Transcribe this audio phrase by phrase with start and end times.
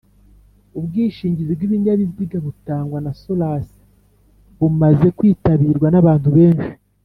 [0.77, 3.81] Ubwishingizi bwibinyabiziga butangwa na sorasi
[4.57, 6.71] bumaze kwitabirwa nabantu benshi